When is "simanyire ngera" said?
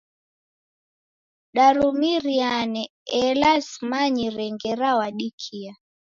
3.67-4.89